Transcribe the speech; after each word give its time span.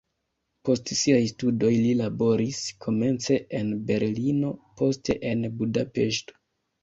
Post 0.67 0.91
siaj 0.99 1.19
studoj 1.31 1.69
li 1.81 1.91
laboris 1.99 2.61
komence 2.85 3.37
en 3.59 3.69
Berlino, 3.91 4.51
poste 4.83 5.17
en 5.33 5.45
Budapeŝto. 5.61 6.39